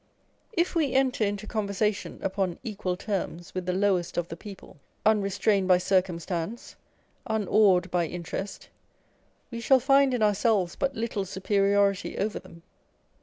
[0.53, 5.31] If we enter into conversation upon equal terms with the lowest of the people, unre
[5.31, 6.75] strained by circumstance,
[7.27, 8.67] unawed by interest,
[9.51, 12.63] we shall find in ourselves but little superiority over them.